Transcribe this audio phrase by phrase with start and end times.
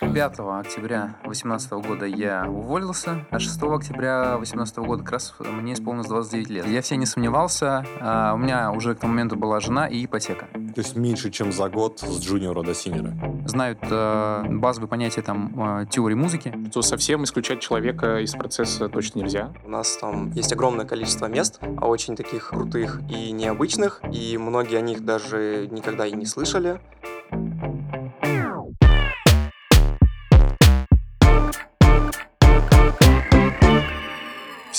[0.00, 6.08] 5 октября 2018 года я уволился, а 6 октября 2018 года как раз мне исполнилось
[6.08, 6.66] 29 лет.
[6.66, 10.46] Я все не сомневался, а у меня уже к тому моменту была жена и ипотека.
[10.74, 13.12] То есть меньше, чем за год с джуниора до синера.
[13.46, 16.54] Знают э, базовые понятия там э, теории музыки.
[16.72, 19.52] То совсем исключать человека из процесса точно нельзя.
[19.64, 24.78] У нас там есть огромное количество мест, а очень таких крутых и необычных, и многие
[24.78, 26.80] о них даже никогда и не слышали.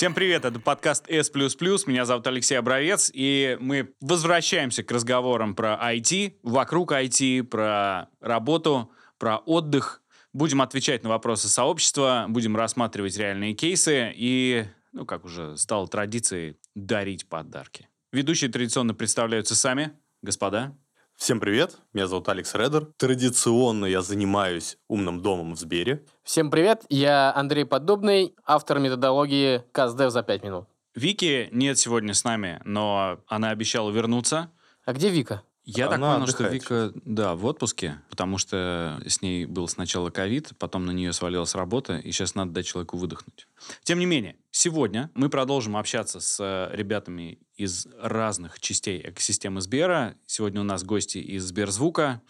[0.02, 5.78] Всем привет, это подкаст S++, меня зовут Алексей Обровец, и мы возвращаемся к разговорам про
[5.80, 10.02] IT, вокруг IT, про работу, про отдых.
[10.32, 16.56] Будем отвечать на вопросы сообщества, будем рассматривать реальные кейсы и, ну, как уже стало традицией,
[16.74, 17.88] дарить подарки.
[18.10, 20.76] Ведущие традиционно представляются сами, господа.
[21.22, 22.84] Всем привет, меня зовут Алекс Редер.
[22.96, 26.04] Традиционно я занимаюсь умным домом в Сбере.
[26.24, 30.64] Всем привет, я Андрей Поддубный, автор методологии КАЗДЕВ за 5 минут.
[30.96, 34.50] Вики нет сегодня с нами, но она обещала вернуться.
[34.84, 35.44] А где Вика?
[35.62, 39.68] Я так Она понял, что отдыхает Вика, да, в отпуске, потому что с ней был
[39.68, 43.46] сначала ковид, потом на нее свалилась работа, и сейчас надо дать человеку выдохнуть.
[43.84, 50.14] Тем не менее, сегодня мы продолжим общаться с э, ребятами из разных частей экосистемы Сбера.
[50.26, 52.22] Сегодня у нас гости из Сберзвука.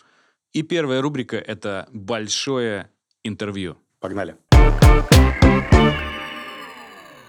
[0.52, 2.90] И первая рубрика— это большое
[3.24, 3.76] интервью.
[4.00, 4.36] Погнали.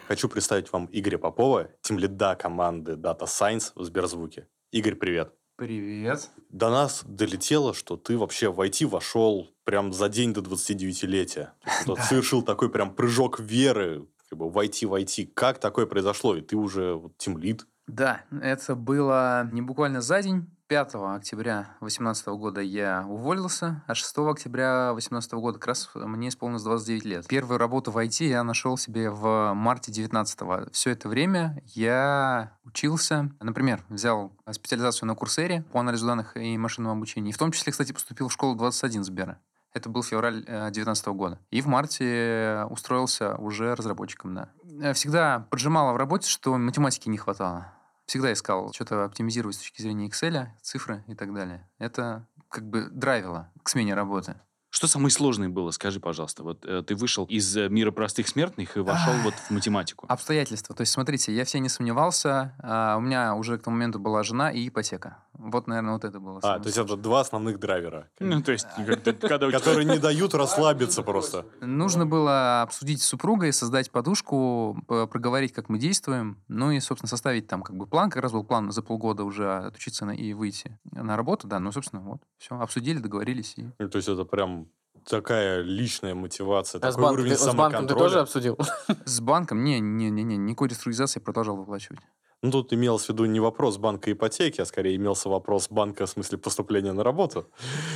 [0.08, 4.48] Хочу представить вам Игоря Попова, тимлида команды Data Science в Сберзвуке.
[4.72, 5.34] Игорь, привет.
[5.56, 6.30] Привет.
[6.50, 11.52] До нас долетело, что ты вообще в IT вошел прям за день до 29-летия.
[11.64, 15.32] То есть вот Совершил такой прям прыжок веры как бы, в IT, в IT.
[15.36, 16.36] Как такое произошло?
[16.36, 17.68] И ты уже вот, тимлид.
[17.86, 20.50] Да, это было не буквально за день.
[20.70, 26.64] 5 октября 2018 года я уволился, а 6 октября 2018 года как раз мне исполнилось
[26.64, 27.28] 29 лет.
[27.28, 33.30] Первую работу в IT я нашел себе в марте 19 Все это время я учился,
[33.40, 37.30] например, взял специализацию на Курсере по анализу данных и машинному обучению.
[37.30, 39.40] И в том числе, кстати, поступил в школу 21 Сбера.
[39.74, 41.40] Это был февраль 2019 года.
[41.50, 44.50] И в марте устроился уже разработчиком, да.
[44.82, 47.74] Э, Всегда поджимало в работе, что математики не хватало.
[48.06, 51.68] Всегда искал что-то оптимизировать с точки зрения Excel, цифры и так далее.
[51.80, 54.36] Это как бы драйвило к смене работы.
[54.74, 56.42] Что самое сложное было, скажи, пожалуйста.
[56.42, 60.08] Вот э, ты вышел из э, мира простых смертных и вошел вот в математику.
[60.10, 60.74] Обстоятельства.
[60.76, 62.56] То есть, смотрите, я все не сомневался.
[62.58, 65.20] а, у меня уже к тому моменту была жена и ипотека.
[65.34, 66.40] Вот, наверное, вот это было.
[66.42, 68.66] А, то есть это два основных драйвера, Ну, то есть,
[69.22, 71.46] когда, которые не дают расслабиться просто.
[71.62, 77.46] Нужно было обсудить с супругой, создать подушку, проговорить, как мы действуем, ну и, собственно, составить
[77.46, 78.10] там как бы план.
[78.10, 82.02] Как раз был план за полгода уже отучиться и выйти на работу, да, ну, собственно,
[82.02, 83.54] вот, все, обсудили, договорились.
[83.58, 83.68] И...
[83.78, 84.63] Ну, То есть это прям
[85.06, 88.04] такая личная мотивация, А с, такой банк- уровень ты- с банком ты самоконтроля.
[88.04, 88.58] тоже обсудил?
[89.06, 92.00] С банком, не, не, не, не, никакой реструктуризации я продолжал выплачивать.
[92.42, 96.10] Ну, тут имелось в виду не вопрос банка ипотеки, а скорее имелся вопрос банка в
[96.10, 97.48] смысле поступления на работу.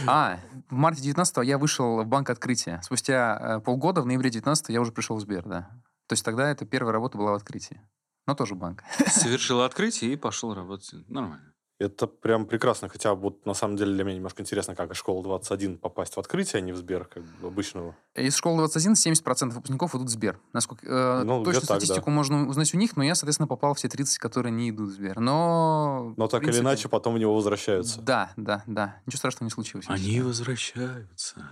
[0.08, 2.80] А, в марте 19 я вышел в банк открытия.
[2.82, 5.70] Спустя э, полгода, в ноябре 19 я уже пришел в Сбер, да.
[6.08, 7.82] То есть тогда это первая работа была в открытии.
[8.26, 8.84] Но тоже банк.
[9.08, 10.94] совершил открытие и пошел работать.
[11.10, 11.54] Нормально.
[11.80, 15.22] Это прям прекрасно, хотя вот на самом деле для меня немножко интересно, как из школы
[15.22, 17.96] 21 попасть в открытие, а не в Сбер, как бы обычного.
[18.16, 20.40] Из школы 21 70% выпускников идут в Сбер.
[20.54, 21.76] Насколько, э, Ну, точную где так, да.
[21.76, 24.90] статистику можно узнать у них, но я, соответственно, попал в те 30, которые не идут
[24.90, 25.20] в Сбер.
[25.20, 26.14] Но...
[26.18, 28.02] Но так или принципе, иначе потом в него возвращаются.
[28.02, 29.00] Да, да, да.
[29.06, 29.86] Ничего страшного не случилось.
[29.88, 31.48] Они возвращаются.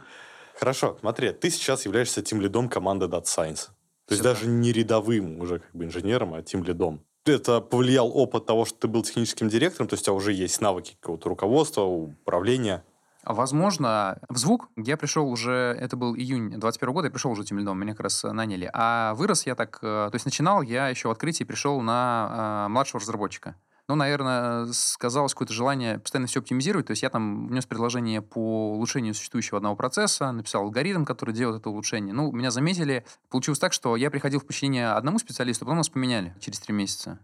[0.57, 3.67] Хорошо, смотри, ты сейчас являешься тем лидом команды Data Science.
[4.07, 7.03] То есть Всё даже не рядовым уже как бы инженером, а тем лидом.
[7.25, 10.61] Это повлиял опыт того, что ты был техническим директором, то есть у тебя уже есть
[10.61, 12.83] навыки какого-то руководства, управления.
[13.23, 17.57] Возможно, в звук я пришел уже, это был июнь 21 года, я пришел уже тем
[17.57, 18.69] лидом, меня как раз э, наняли.
[18.71, 22.71] А вырос я так, э, то есть начинал я еще в открытии, пришел на э,
[22.71, 23.55] младшего разработчика.
[23.87, 26.87] Ну, наверное, сказалось какое-то желание постоянно все оптимизировать.
[26.87, 31.61] То есть я там внес предложение по улучшению существующего одного процесса, написал алгоритм, который делает
[31.61, 32.13] это улучшение.
[32.13, 33.05] Ну, меня заметили.
[33.29, 37.19] Получилось так, что я приходил в подчинение одному специалисту, потом нас поменяли через три месяца.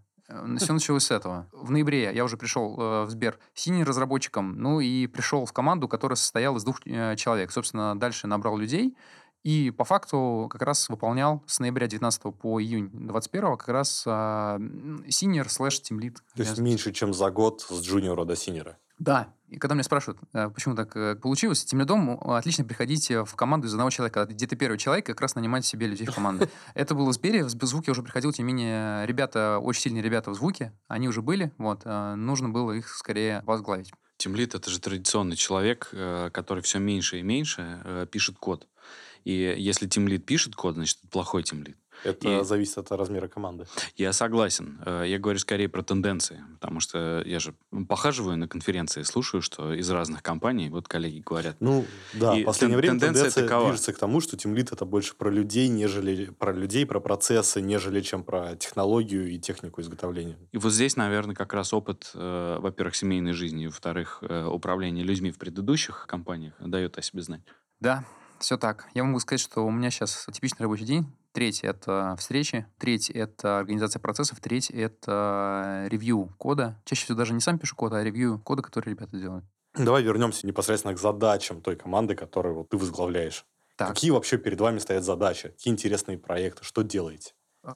[0.57, 1.47] Все началось с этого.
[1.51, 5.87] В ноябре я уже пришел э, в Сбер синим разработчиком, ну и пришел в команду,
[5.87, 7.51] которая состояла из двух э, человек.
[7.51, 8.95] Собственно, дальше набрал людей,
[9.43, 15.49] и по факту как раз выполнял с ноября 19 по июнь 21 как раз senior
[15.49, 16.21] slash team lead.
[16.35, 18.77] То есть меньше, чем за год с джуниора до сеньора.
[19.01, 19.33] Да.
[19.47, 23.67] И когда меня спрашивают, э, почему так э, получилось, тимлидом э, отлично приходить в команду
[23.67, 24.27] из одного человека.
[24.27, 26.47] Где ты первый человек, как раз нанимать себе людей в команду.
[26.75, 30.29] Это было в Сбере, в звуке уже приходил, тем не менее, ребята, очень сильные ребята
[30.29, 33.91] в звуке, они уже были, вот, нужно было их скорее возглавить.
[34.17, 35.89] Тимлид— это же традиционный человек,
[36.31, 38.67] который все меньше и меньше пишет код.
[39.23, 41.77] И если тимлит пишет код, значит, это плохой тимлит.
[42.03, 43.67] Это И- зависит от размера команды.
[43.95, 44.79] Я согласен.
[44.83, 47.53] Э, Я говорю скорее про тенденции, потому что я же
[47.87, 52.45] похаживаю на конференции, слушаю, что из разных компаний, вот коллеги говорят, Ну, да, И в
[52.45, 53.67] последнее тен- время тенденция тенденция такова.
[53.67, 58.01] движется к тому, что тимлит это больше про людей, нежели про людей, про процессы, нежели
[58.01, 60.39] чем про технологию и технику изготовления.
[60.51, 65.03] И вот здесь, наверное, как раз опыт, э, во-первых, семейной жизни, и, во-вторых, э, управления
[65.03, 67.41] людьми в предыдущих компаниях дает о себе знать.
[67.79, 68.05] Да,
[68.41, 68.87] все так.
[68.93, 71.05] Я могу сказать, что у меня сейчас типичный рабочий день.
[71.31, 76.81] Треть— это встречи, треть— это организация процессов, треть— это ревью кода.
[76.85, 79.45] Чаще всего даже не сам пишу код, а ревью кода, который ребята делают.
[79.73, 83.45] Давай вернемся непосредственно к задачам той команды, которую вот ты возглавляешь.
[83.77, 83.89] Так.
[83.89, 85.49] Какие вообще перед вами стоят задачи?
[85.49, 86.63] Какие интересные проекты?
[86.65, 87.33] Что делаете?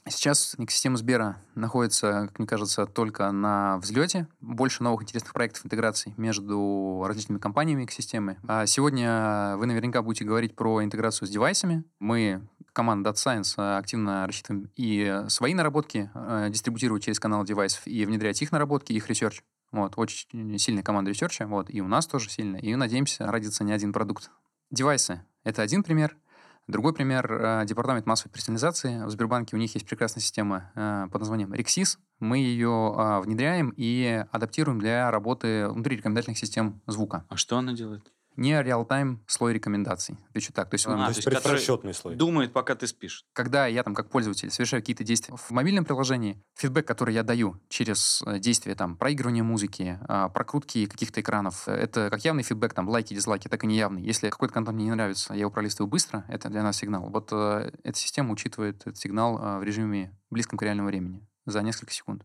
[0.10, 4.28] Сейчас экосистема Сбера находится, как мне кажется, только на взлете.
[4.42, 8.38] Больше новых интересных проектов интеграции между различными компаниями экосистемы.
[8.48, 11.84] А сегодня вы наверняка будете говорить про интеграцию с девайсами.
[12.00, 18.06] Мы, команда Data Science, активно рассчитываем и свои наработки э, дистрибутировать через канал девайсов, и
[18.06, 19.44] внедрять их наработки, их research.
[19.72, 22.60] Вот, очень сильная команда ресерча, вот, и у нас тоже сильная.
[22.60, 24.32] И надеемся, родится не один продукт.
[24.72, 26.18] Девайсы— это один пример.
[26.68, 29.06] Другой пример э, департамент массовой персонализации.
[29.06, 32.00] В Сбербанке у них есть прекрасная система э, под названием Rexis.
[32.20, 37.24] Мы ее э, внедряем и адаптируем для работы внутри рекомендательных систем звука.
[37.30, 38.12] А что она делает?
[38.36, 40.18] Не реал-тайм слой рекомендаций.
[40.30, 40.70] Отвечу так.
[40.70, 42.16] То есть, А, эм, То есть предрасчетный слой.
[42.16, 43.26] Думает, пока ты спишь.
[43.34, 47.60] когда я там как пользователь совершаю какие-то действия в мобильном приложении, фидбэк, который я даю
[47.70, 52.74] через э, действия там проигрывания музыки, а, прокрутки каких-то экранов, э, это как явный фидбэк,
[52.74, 54.02] там лайки, дизлайки, так и неявный.
[54.02, 57.10] Если какой-то контент мне не нравится, я его пролистываю быстро, это для нас сигнал.
[57.10, 61.62] Вот э, эта система учитывает этот сигнал э, в режиме близком к реальному времени за
[61.62, 62.24] несколько секунд.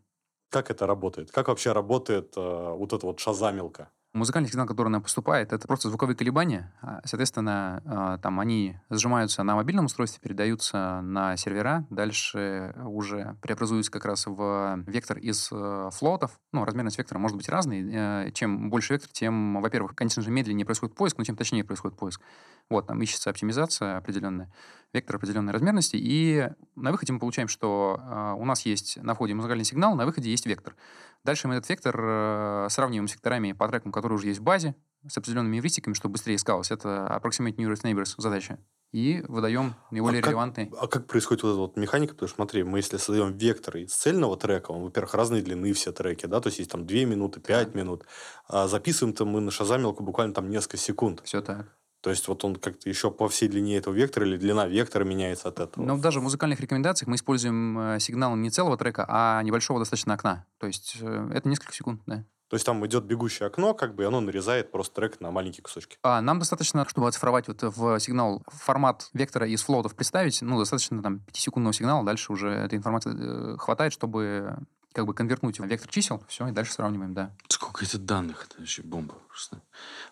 [0.51, 1.31] Как это работает?
[1.31, 3.91] Как вообще работает э, вот эта вот шазамилка?
[4.13, 6.73] Музыкальный сигнал, который нам поступает, это просто звуковые колебания.
[6.83, 13.93] А, Соответственно, а, там они сжимаются на мобильном устройстве, передаются на сервера, дальше уже преобразуются
[13.93, 16.41] как раз в вектор из э, флотов.
[16.53, 17.89] Ну, размерность вектора может быть разный.
[17.89, 21.97] Э, Чем больше вектор, тем, во-первых, конечно же, медленнее происходит поиск, но тем точнее происходит
[21.97, 22.21] поиск.
[22.69, 24.53] Вот, там ищется оптимизация определенная,
[24.93, 29.35] вектор определенной размерности, и на выходе мы получаем, что э, у нас есть на входе
[29.35, 30.77] музыкальный сигнал, на выходе есть вектор.
[31.25, 34.75] Дальше мы этот вектор э, сравниваем с векторами по трекам, которые уже есть в базе,
[35.07, 36.71] с определенными эвристиками, чтобы быстрее искалось.
[36.71, 38.59] Это Approximate Nearest Neighbors задача.
[38.93, 40.73] И выдаем наиболее а как, релевантный.
[40.77, 42.15] а как происходит вот эта вот механика?
[42.15, 45.93] Потому что смотри, мы если создаем вектор из цельного трека, он, во-первых, разной длины все
[45.93, 48.05] треки, да, то есть есть там 2 минуты, 5 минут,
[48.49, 51.23] а записываем-то мы на шазамилку буквально там несколько секунд.
[51.25, 51.69] Все так.
[52.01, 55.49] То есть вот он как-то еще по всей длине этого вектора или длина вектора меняется
[55.49, 55.85] от этого.
[55.85, 60.15] Но даже в музыкальных рекомендациях мы используем э, сигнал не целого трека, а небольшого достаточно
[60.15, 60.47] окна.
[60.59, 62.25] То есть э, это несколько секунд, да.
[62.49, 65.63] То есть там идет бегущее окно, как бы, и оно нарезает просто трек на маленькие
[65.63, 65.99] кусочки.
[66.03, 71.01] А нам достаточно, чтобы оцифровать вот в сигнал формат вектора из флотов представить, ну, достаточно
[71.01, 74.59] там 5-секундного сигнала, дальше уже этой информации э, хватает, чтобы
[74.93, 77.35] как бы конвертнуть в вектор чисел, все, и дальше сравниваем, да.
[77.49, 78.47] Сколько это данных?
[78.49, 79.63] Это вообще бомба просто.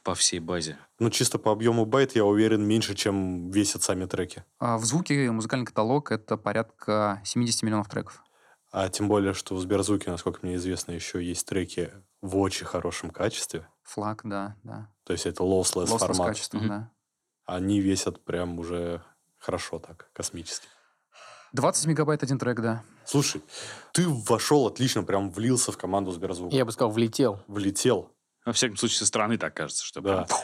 [0.04, 0.78] По всей базе.
[0.98, 4.44] Ну, чисто по объему байт, я уверен, меньше, чем весят сами треки.
[4.58, 8.22] А в звуке музыкальный каталог— это порядка 70 миллионов треков.
[8.70, 11.90] А тем более, что в Сберзвуке, насколько мне известно, еще есть треки
[12.20, 13.66] в очень хорошем качестве.
[13.82, 14.90] Флаг, да, да.
[15.04, 16.28] То есть это lossless, Lossless формат.
[16.28, 16.69] качество, Мгм.
[16.69, 16.90] да.
[17.47, 19.02] Они весят прям уже
[19.38, 20.68] хорошо так, космически.
[21.52, 22.83] 20 мегабайт один трек, да.
[23.05, 23.43] Слушай,
[23.93, 26.55] ты вошел отлично, прям влился в команду Сберзвука.
[26.55, 27.40] Я бы сказал, влетел.
[27.49, 28.11] Влетел.
[28.45, 30.25] Во всяком случае, со стороны так кажется, что Да.
[30.25, 30.38] прям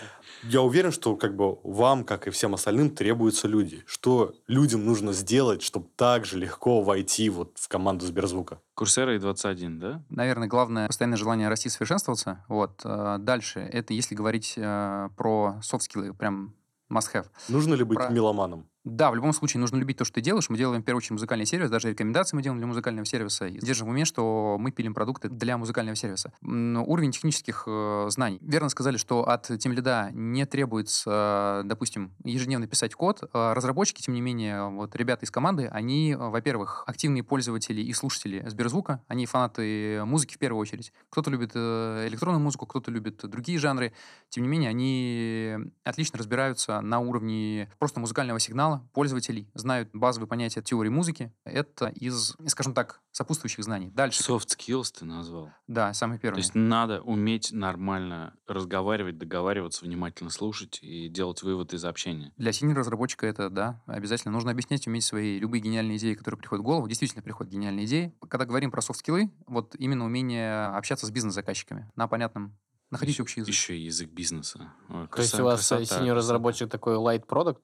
[0.50, 3.82] Я уверен, что как бы вам, как и всем остальным, требуются люди.
[3.86, 8.60] Что людям нужно сделать, чтобы так же легко войти вот в команду Сберзвука?
[8.74, 10.02] Курсера и 21, да?
[10.10, 12.44] Наверное, главное постоянное желание расти, совершенствоваться.
[12.48, 12.82] Вот.
[12.84, 16.54] э, Дальше, это если говорить э, про софт-скиллы, прям
[16.92, 17.26] must-have.
[17.48, 18.68] Нужно ли быть Про- меломаном?
[18.84, 20.50] Да, в любом случае нужно любить то, что ты делаешь.
[20.50, 23.46] Мы делаем, в первую очередь, музыкальный сервис, даже рекомендации мы делаем для музыкального сервиса.
[23.46, 26.34] И держим в уме, что мы пилим продукты для музыкального сервиса.
[26.42, 28.38] М, Уровень технических э, знаний.
[28.42, 33.22] Верно сказали, что от тимлида не требуется, э, допустим, ежедневно писать код.
[33.32, 37.92] Э, Разработчики, тем не менее, вот ребята из команды, они, э, во-первых, активные пользователи и
[37.94, 39.02] слушатели Сберзвука.
[39.08, 40.92] Они фанаты музыки в первую очередь.
[41.08, 43.94] Кто-то любит э, электронную музыку, кто-то любит другие жанры.
[44.28, 50.62] Тем не менее, они отлично разбираются на уровне просто музыкального сигнала пользователей, знают базовые понятия
[50.62, 51.32] теории музыки.
[51.44, 53.90] Это из, скажем так, сопутствующих знаний.
[53.94, 54.22] Дальше.
[54.22, 55.50] Soft skills ты назвал.
[55.66, 56.38] Да, самый То первый.
[56.38, 62.32] есть надо уметь нормально разговаривать, договариваться, внимательно слушать и делать вывод из общения.
[62.36, 64.32] Для синер-разработчика это, да, обязательно.
[64.32, 66.88] Нужно объяснять, уметь свои любые гениальные идеи, которые приходят в голову.
[66.88, 68.14] Действительно приходят гениальные идеи.
[68.28, 72.56] Когда говорим про софт-скиллы, вот именно умение общаться с бизнес-заказчиками на понятном
[72.90, 73.52] находить общий язык.
[73.52, 74.72] Еще и язык бизнеса.
[74.88, 76.14] Ой, То есть краса- у вас красота, синьор красота.
[76.14, 77.60] разработчик такой light продукт?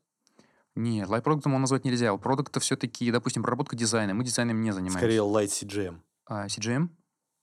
[0.80, 2.12] Нет, лайт-продуктом его назвать нельзя.
[2.12, 4.14] У продукта все-таки, допустим, проработка дизайна.
[4.14, 4.98] Мы дизайном не занимаемся.
[4.98, 6.00] Скорее Light CGM.
[6.26, 6.88] А, CGM?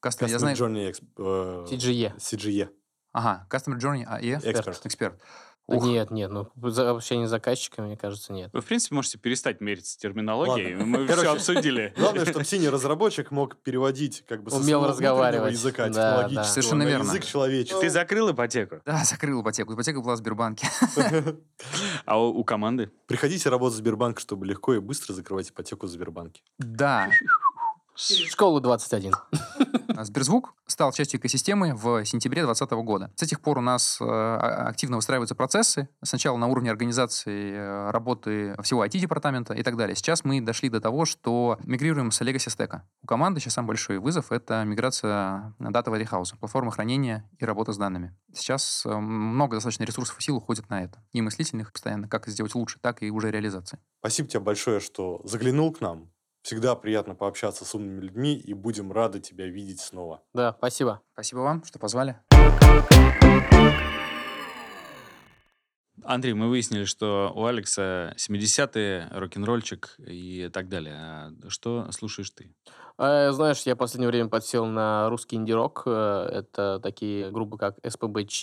[0.03, 0.57] Customer, я знаю...
[0.57, 2.17] Journey Exp- э, TGE.
[2.17, 2.69] CGE.
[3.13, 4.33] Ага, Customer Journey, а, и?
[4.33, 5.21] Эксперт.
[5.67, 5.83] Ух.
[5.83, 8.49] Нет, нет, ну за общение с заказчиками, мне кажется, нет.
[8.53, 10.75] Вы, в принципе, можете перестать мериться терминологией.
[10.77, 10.85] Ладно.
[10.85, 11.93] Мы все Короче, обсудили.
[11.97, 15.51] Главное, чтобы синий разработчик мог переводить как бы Умел разговаривать.
[15.51, 16.43] языка Да, технологического да.
[16.45, 17.03] Совершенно на верно.
[17.09, 17.81] язык человеческий.
[17.81, 18.81] Ты закрыл ипотеку?
[18.85, 19.73] Да, закрыл ипотеку.
[19.73, 20.67] Ипотека была в Сбербанке.
[22.05, 22.89] А у, у команды?
[23.07, 26.41] Приходите работать в Сбербанк, чтобы легко и быстро закрывать ипотеку в Сбербанке.
[26.57, 27.09] Да,
[27.97, 29.13] Школу 21.
[29.97, 33.11] А Сберзвук стал частью экосистемы в сентябре 2020 года.
[33.15, 35.89] С тех пор у нас э, а- активно выстраиваются процессы.
[36.03, 39.95] Сначала на уровне организации э, работы всего IT-департамента и так далее.
[39.95, 42.87] Сейчас мы дошли до того, что мигрируем с Legacy стека.
[43.01, 47.77] У команды сейчас самый большой вызов— это миграция дата Warehouse, платформы хранения и работа с
[47.77, 48.15] данными.
[48.31, 51.03] Сейчас э, много достаточно ресурсов и сил уходит на это.
[51.13, 53.79] И мыслительных постоянно, как сделать лучше, так и уже реализации.
[54.01, 56.11] Спасибо тебе большое, что заглянул к нам.
[56.47, 60.23] Всегда приятно пообщаться с умными людьми, и будем рады тебя видеть снова.
[60.33, 61.01] Да, спасибо.
[61.11, 62.21] Спасибо вам, что позвали.
[66.03, 70.95] Андрей, мы выяснили, что у Алекса 70-е, рок-н-ролльчик и так далее.
[70.97, 72.51] А что слушаешь ты?
[72.99, 75.83] Э, Знаешь, я в последнее время подсел на русский инди-рок.
[75.85, 78.41] Э, Это такие группы, как СПБЧ,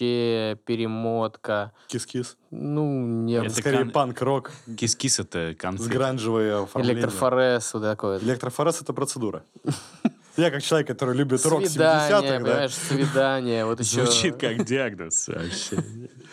[0.64, 1.72] Перемотка.
[1.88, 2.36] Кис-кис.
[2.50, 3.34] Ну, не...
[3.34, 5.92] Это Скорее кон- панк-рок Кис-кис— это с конфликт.
[5.92, 7.02] гранжевое оформление.
[7.02, 8.18] Электрофорез, вот такое.
[8.20, 9.42] Электрофорез— это процедура.
[10.36, 13.64] Я как человек, который любит рок 70-х, Свидание, да, понимаешь, свидание.
[13.64, 14.04] Вот еще...
[14.04, 15.76] Звучит как диагноз вообще.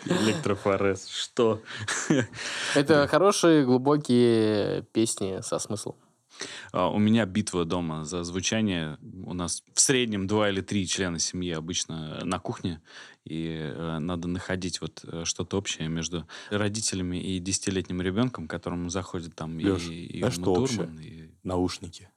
[0.06, 1.06] Электрофорез.
[1.06, 1.62] Что?
[2.74, 5.96] Это хорошие, глубокие песни со смыслом.
[6.72, 8.98] А, У меня битва дома за звучание.
[9.24, 12.80] У нас в среднем два или три члена семьи обычно на кухне.
[13.24, 19.36] И э, надо находить вот э, что-то общее между родителями и десятилетним ребенком, которому заходит
[19.36, 20.88] там и, Лёш, и знаешь, Ума что общее?
[21.00, 22.08] И наушники.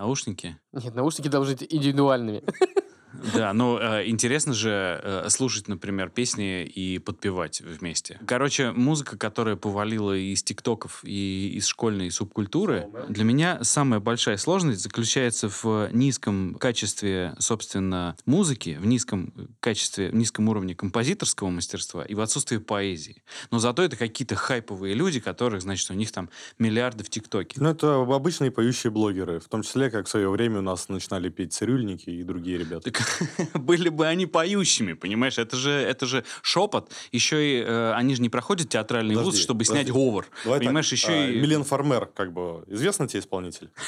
[0.00, 0.58] Наушники.
[0.72, 2.42] Нет, наушники должны быть индивидуальными.
[3.34, 8.18] Да, ну э, интересно же э, слушать, например, песни и подпевать вместе.
[8.26, 14.80] Короче, музыка, которая повалила из тиктоков и из школьной субкультуры, для меня самая большая сложность
[14.80, 22.14] заключается в низком качестве, собственно, музыки, в низком качестве, в низком уровне композиторского мастерства и
[22.14, 23.22] в отсутствии поэзии.
[23.50, 27.60] Но зато это какие-то хайповые люди, которых, значит, у них там миллиарды в тиктоке.
[27.60, 31.28] Ну, это обычные поющие блогеры, в том числе, как в свое время у нас начинали
[31.28, 32.90] петь цирюльники и другие ребята.
[32.90, 32.99] Так
[33.54, 35.38] были бы они поющими, понимаешь?
[35.38, 36.90] Это же, это же шепот.
[37.12, 39.82] Еще и э, они же не проходят театральный вуз, Подожди, чтобы подожди.
[39.84, 40.26] снять говор.
[40.44, 41.40] Давай понимаешь, так, еще а, и...
[41.40, 43.70] Милен Фармер, как бы, известный тебе исполнитель?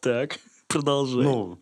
[0.00, 1.22] Так, продолжай.
[1.22, 1.58] Ну,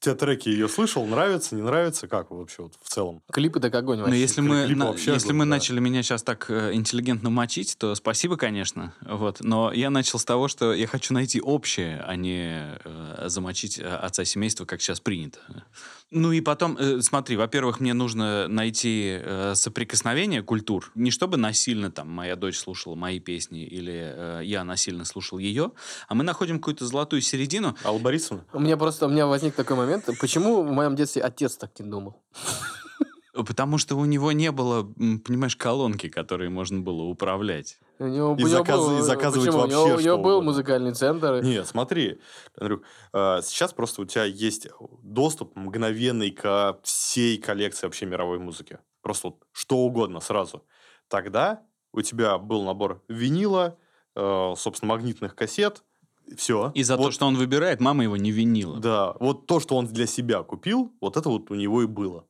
[0.00, 3.22] те треки ее слышал, нравится, не нравится, как вообще вот в целом?
[3.32, 4.20] Клипы так огонь Ну, вообще.
[4.20, 5.50] если мы, клип на- вообще если огонь, мы да.
[5.50, 8.94] начали меня сейчас так э, интеллигентно мочить, то спасибо, конечно.
[9.00, 9.40] Вот.
[9.40, 13.82] Но я начал с того, что я хочу найти общее, а не э, замочить э,
[13.84, 15.38] отца семейства, как сейчас принято.
[16.12, 20.92] Ну и потом, э, смотри, во-первых, мне нужно найти э, соприкосновение культур.
[20.94, 25.72] Не чтобы насильно там моя дочь слушала мои песни или э, я насильно слушал ее,
[26.06, 27.76] а мы находим какую-то золотую середину.
[27.84, 28.44] Алла Борисовна?
[28.52, 30.08] У меня просто у меня возник такой момент.
[30.20, 32.22] Почему в моем детстве отец так не думал?
[33.32, 37.78] Потому что у него не было, понимаешь, колонки, которые можно было управлять.
[37.98, 39.60] У него, И у него заказ- был- и заказывать почему?
[39.62, 41.42] вообще у него, у что него был музыкальный центр.
[41.42, 42.20] Нет, смотри,
[42.58, 44.68] Андрюк, э, сейчас просто у тебя есть
[45.02, 48.78] доступ мгновенный ко всей коллекции вообще мировой музыки.
[49.02, 50.64] Просто вот что угодно сразу.
[51.08, 51.62] Тогда
[51.92, 53.78] у тебя был набор винила,
[54.14, 55.82] э, собственно, магнитных кассет,
[56.36, 56.72] все.
[56.74, 58.78] И за то, что он выбирает, мама его не винила.
[58.78, 62.26] Да, вот то, что он для себя купил, вот это вот у него и было.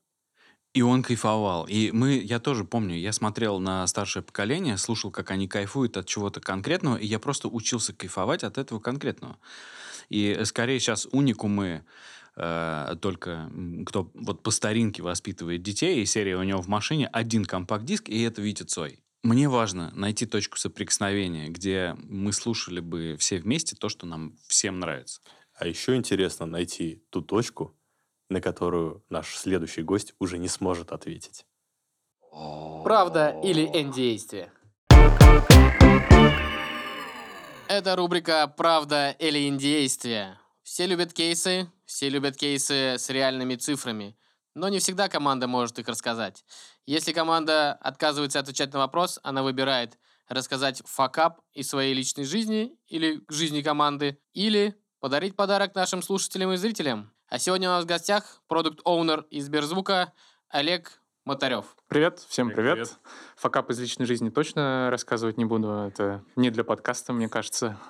[0.76, 1.64] И он кайфовал.
[1.66, 6.06] И мы, я тоже помню, я смотрел на старшее поколение, слушал, как они кайфуют от
[6.06, 9.38] чего-то конкретного, и я просто учился кайфовать от этого конкретного.
[10.11, 11.83] И э, скорее сейчас уникумы
[12.37, 13.50] э, только
[13.87, 18.21] кто вот по старинке воспитывает детей, и серия у него в машине один компакт-диск, и
[18.21, 19.00] это Витя Цой.
[19.23, 24.78] Мне важно найти точку соприкосновения, где мы слушали бы все вместе то, что нам всем
[24.78, 25.23] нравится.
[25.54, 27.75] А еще интересно найти ту точку,
[28.28, 31.47] на которую наш следующий гость уже не сможет ответить.
[32.85, 34.52] Правда или N-действие?
[37.68, 40.38] Это рубрика «Правда или индействие».
[40.62, 44.16] Все любят кейсы, все любят кейсы с реальными цифрами,
[44.54, 46.45] но не всегда команда может их рассказать.
[46.87, 53.21] Если команда отказывается отвечать на вопрос, она выбирает рассказать факап из своей личной жизни или
[53.28, 57.12] жизни команды, или подарить подарок нашим слушателям и зрителям.
[57.28, 60.12] А сегодня у нас в гостях продукт-оунер из Сберзвука
[60.49, 61.64] Олег Мотарев.
[61.88, 62.99] Привет, всем Привет, привет.
[63.35, 65.68] Факап из личной жизни точно рассказывать не буду.
[65.68, 67.80] Это не для подкаста, мне кажется.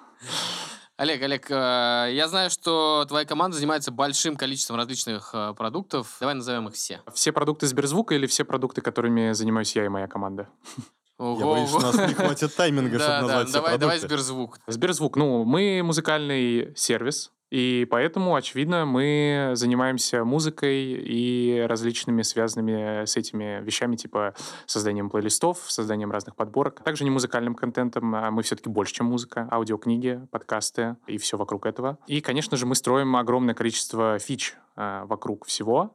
[0.96, 6.16] Олег, Олег, э, я знаю, что твоя команда занимается большим количеством различных э, продуктов.
[6.18, 7.02] Давай назовем их все.
[7.12, 10.48] Все продукты Сберзвука или все продукты, которыми занимаюсь я и моя команда?
[11.18, 14.08] Я боюсь, что у нас не хватит тайминга, чтобы назвать все давай, давай продукты.
[14.08, 14.60] Сберзвук.
[14.66, 23.16] Сберзвук, ну, мы музыкальный сервис, и поэтому, очевидно, мы занимаемся музыкой и различными связанными с
[23.16, 24.34] этими вещами, типа
[24.66, 26.82] созданием плейлистов, созданием разных подборок.
[26.82, 29.48] Также не музыкальным контентом, а мы все-таки больше, чем музыка.
[29.50, 31.98] Аудиокниги, подкасты и все вокруг этого.
[32.06, 35.94] И, конечно же, мы строим огромное количество фич а, вокруг всего.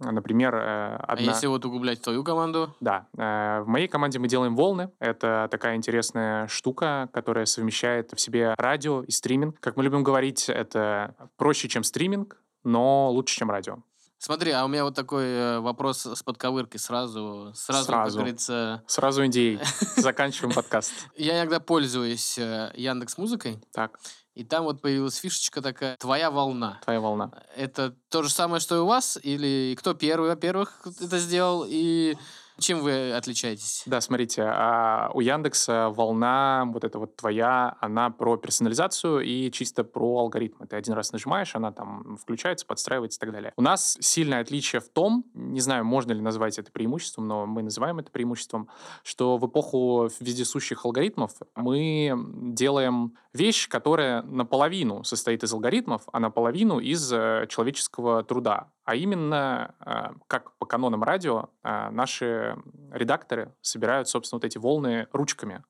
[0.00, 1.24] А, например, э, А одна...
[1.24, 2.74] если вот углублять твою команду?
[2.80, 4.90] Да, э, в моей команде мы делаем волны.
[4.98, 9.60] Это такая интересная штука, которая совмещает в себе радио и стриминг.
[9.60, 13.78] Как мы любим говорить, это проще, чем стриминг, но лучше, чем радио.
[14.22, 17.52] Смотри, а у меня вот такой э, вопрос с подковыркой сразу.
[17.54, 18.18] Сразу, как Сразу.
[18.18, 18.82] говорится...
[18.86, 19.58] Сразу идеей.
[19.96, 20.92] Заканчиваем подкаст.
[21.16, 23.98] Я иногда пользуюсь Яндекс Музыкой, Так,
[24.34, 26.78] и там вот появилась фишечка такая «Твоя волна».
[26.84, 27.30] твоя волна.
[27.56, 29.18] Это то же самое, что и у вас?
[29.22, 31.64] Или кто первый, во-первых, это сделал?
[31.66, 32.14] И
[32.60, 33.82] чем вы отличаетесь?
[33.86, 39.84] Да, смотрите, а у Яндекса волна, вот эта вот твоя, она про персонализацию и чисто
[39.84, 40.66] про алгоритмы.
[40.66, 43.52] Ты один раз нажимаешь, она там включается, подстраивается и так далее.
[43.56, 47.62] У нас сильное отличие в том, не знаю, можно ли назвать это преимуществом, но мы
[47.62, 48.68] называем это преимуществом,
[49.02, 52.12] что в эпоху вездесущих алгоритмов мы
[52.52, 58.70] делаем вещь, которая наполовину состоит из алгоритмов, а наполовину из э, человеческого труда.
[58.90, 62.56] А именно, э, как по канонам радио, э, наши
[62.90, 65.62] редакторы собирают, собственно, вот эти волны ручками.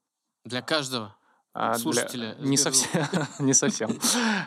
[0.46, 1.14] Для каждого.
[1.52, 2.86] А, для- Слушателя Не Сберзвук.
[2.92, 3.26] совсем.
[3.46, 3.90] Не совсем.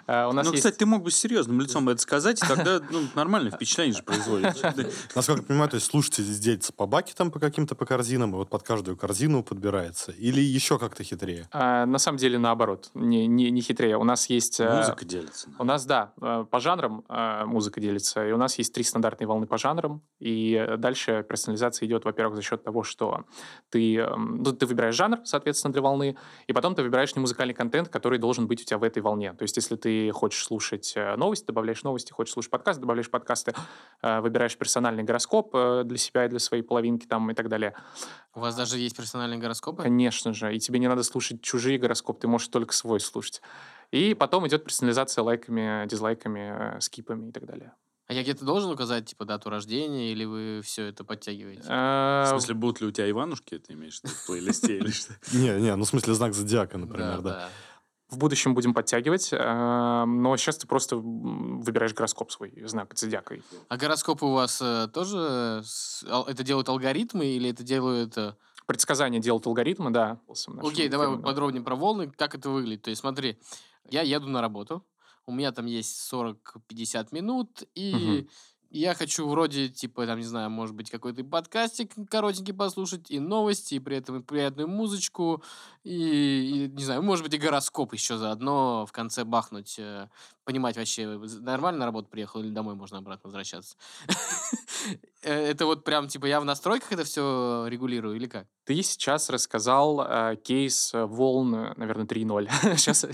[0.08, 2.48] Э, У нас Ну, есть- кстати, ты мог бы с серьезным лицом это сказать, и
[2.48, 4.56] тогда ну, нормальное впечатление же производит.
[5.16, 8.50] Насколько я понимаю, то есть слушатели делятся по бакетам, по каким-то по корзинам, и вот
[8.50, 10.12] под каждую корзину подбирается.
[10.14, 11.50] Или еще как-то хитрее.
[11.52, 13.98] А, На самом деле, наоборот, не не- не хитрее.
[13.98, 14.62] У нас есть...
[14.62, 15.50] э, Музыка делится.
[15.60, 19.28] У нас, да, э, по жанрам э, музыка делится, и у нас есть три стандартные
[19.28, 23.26] волны по жанрам, и дальше персонализация идет, во-первых, за счет того, что
[23.70, 26.16] ты, эм, ну, ты выбираешь жанр, соответственно, для волны,
[26.48, 29.34] и потом ты выбираешь не музыкальный контент, который должен быть у тебя в этой волне.
[29.34, 33.54] То есть, если ты хочешь слушать э, новости, добавляешь новости, хочешь слушать подкасты, добавляешь подкасты,
[34.02, 37.74] э, выбираешь персональный гороскоп э, для себя и для своей половинки там и так далее.
[38.34, 39.84] У вас даже есть персональные гороскопы?
[39.84, 43.42] Конечно же, и тебе не надо слушать чужие гороскопы, ты можешь только свой слушать.
[43.92, 47.74] И потом идет персонализация лайками, дизлайками, скипами и так далее.
[48.14, 51.64] А я где-то должен указать, типа, дату рождения, или вы все это подтягиваете?
[51.68, 54.92] Э, В смысле, будут ли у тебя Иванушки, ты имеешь в виду, в плейлисте или
[54.92, 55.16] что?
[55.34, 57.50] Не, не, ну в смысле знак зодиака, например, да.
[58.10, 63.38] В будущем будем подтягивать, э, но сейчас ты просто м, выбираешь гороскоп свой, знак зодиака.
[63.68, 68.16] А гороскопы у вас э, тоже с- ал- это делают алгоритмы или это делают...
[68.20, 68.36] э,
[68.68, 70.20] Предсказания делают алгоритмы, да.
[70.60, 72.84] Окей, давай вот подробнее про волны, как это выглядит.
[72.84, 73.40] То есть смотри,
[73.90, 74.86] я еду на работу,
[75.28, 78.28] у меня там есть 40-50 минут, и Мгм.
[78.70, 83.76] я хочу вроде, типа, там, не знаю, может быть, какой-то подкастик коротенький послушать, и новости,
[83.76, 85.44] и при этом и приятную музычку,
[85.84, 90.10] и, и, не знаю, может быть, и гороскоп еще заодно в конце бахнуть, э,
[90.44, 93.78] понимать вообще, нормально на работу приехал или домой можно обратно возвращаться.
[95.26, 98.46] Э, Это вот прям, типа, я в настройках это все регулирую или как?
[98.66, 102.50] Ты сейчас рассказал э, кейс э, волн, наверное, 3.0.
[102.78, 103.06] сейчас,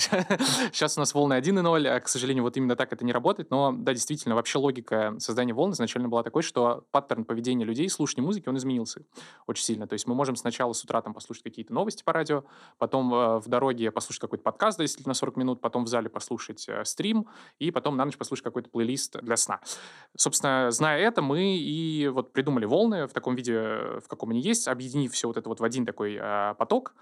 [0.71, 3.71] сейчас у нас волны 1.0, а, к сожалению, вот именно так это не работает, но
[3.71, 8.49] да, действительно, вообще логика создания волн изначально была такой, что паттерн поведения людей, слушания музыки,
[8.49, 9.01] он изменился
[9.45, 9.87] очень сильно.
[9.87, 12.43] То есть мы можем сначала с утра там послушать какие-то новости по радио,
[12.77, 16.09] потом э, в дороге послушать какой-то подкаст, да, если на 40 минут, потом в зале
[16.09, 17.18] послушать э, стрим,
[17.59, 19.59] и потом на ночь послушать какой-то плейлист для сна.
[20.15, 24.67] Собственно, зная это, мы и вот придумали волны в таком виде, в каком они есть,
[24.67, 26.93] объединив все вот это вот в один такой э, поток.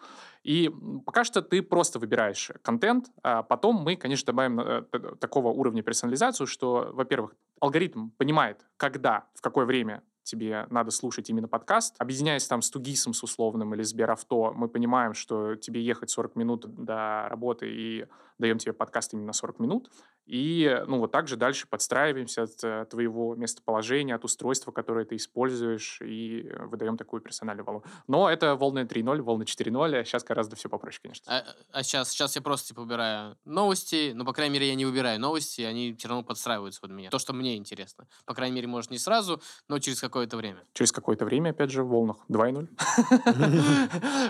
[0.44, 0.72] И
[1.06, 4.82] пока что ты просто выбираешь контент, а потом мы, конечно, добавим э,
[5.20, 11.48] такого уровня персонализацию, что, во-первых, алгоритм понимает, когда, в какое время тебе надо слушать именно
[11.48, 11.96] подкаст.
[11.98, 16.66] Объединяясь там с Тугисом, с условным, или Сберавто, мы понимаем, что тебе ехать 40 минут
[16.68, 18.06] до работы и
[18.38, 19.92] даем тебе подкаст именно на 40 минут.
[20.28, 25.16] И, ну, вот так же дальше подстраиваемся от э, твоего местоположения, от устройства, которое ты
[25.16, 27.84] используешь, и э, выдаем такую персональную волну.
[28.08, 31.44] Но это волны 3.0, волны 4.0, а сейчас гораздо все попроще, конечно.
[31.72, 35.20] А, сейчас, сейчас я просто типа выбираю новости, но, по крайней мере, я не выбираю
[35.20, 37.10] новости, они все равно подстраиваются под меня.
[37.10, 38.06] То, что мне интересно.
[38.26, 40.64] По крайней мере, может, не сразу, но через какое-то время.
[40.74, 42.68] Через какое-то время, опять же, в волнах 2.0.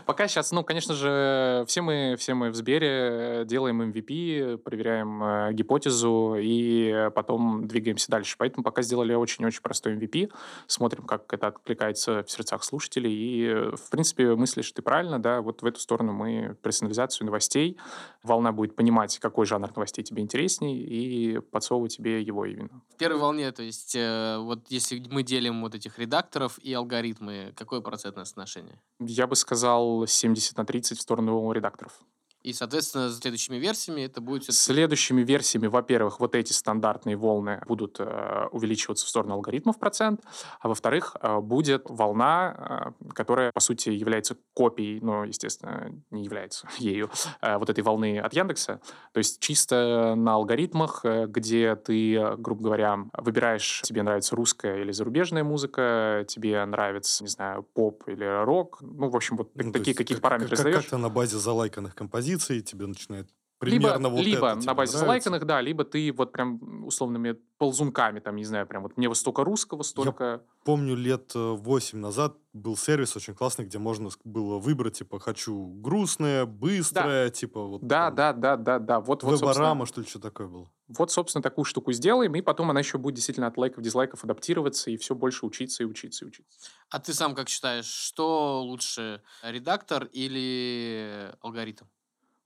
[0.06, 5.54] Пока сейчас, ну, конечно же, все мы, все мы в Сбере делаем MVP, проверяем э,
[5.54, 8.36] гипотезы, гипотезу и потом двигаемся дальше.
[8.38, 10.32] Поэтому пока сделали очень-очень простой MVP,
[10.68, 13.12] смотрим, как это откликается в сердцах слушателей.
[13.14, 17.78] И, в принципе, мыслишь ты правильно, да, вот в эту сторону мы персонализацию новостей.
[18.24, 22.82] Волна будет понимать, какой жанр новостей тебе интересней, и подсовывать тебе его именно.
[22.94, 27.54] В первой волне, то есть, э, вот если мы делим вот этих редакторов и алгоритмы,
[27.56, 28.80] какое процентное соотношение?
[29.00, 32.00] Я бы сказал 70 на 30 в сторону редакторов.
[32.48, 37.18] И, соответственно, с следующими версиями это будет С всё-таки- следующими версиями, во-первых, вот эти стандартные
[37.18, 40.22] волны будут э, увеличиваться в сторону алгоритмов процент,
[40.62, 46.70] а во-вторых, э, будет волна, э, которая, по сути, является копией, но, естественно, не является
[46.78, 47.10] ею,
[47.42, 48.80] э, вот этой волны от Яндекса.
[49.12, 54.94] То есть чисто на алгоритмах, э, где ты, грубо говоря, выбираешь, тебе нравится русская или
[54.94, 59.88] зарубежная музыка, тебе нравится, не знаю, поп или рок, ну, в общем, вот Ну, такие
[59.90, 60.78] есть какие как- параметры как- задаешь.
[60.78, 63.30] Как-то на базе залайканных композиций тебе начинает
[63.62, 64.98] Либо, примерно вот либо это на базе нравится.
[65.00, 69.18] залайканных, да, либо ты вот прям условными ползунками, там, не знаю, прям вот мне вот
[69.18, 70.44] столько русского, столько...
[70.64, 76.46] Помню, лет 8 назад был сервис очень классный, где можно было выбрать, типа, хочу грустное,
[76.46, 79.00] быстрое, типа, вот Да, там, да, да, да, да.
[79.00, 80.72] Вот, вот, веборама, что ли, что такое было.
[80.88, 84.92] вот, собственно, такую штуку сделаем, и потом она еще будет действительно от лайков, дизлайков адаптироваться,
[84.92, 86.54] и все больше учиться и учиться и учиться.
[86.92, 91.86] А ты сам как считаешь, что лучше, редактор или алгоритм?